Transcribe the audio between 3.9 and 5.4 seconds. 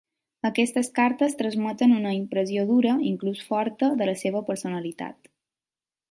de la seva personalitat.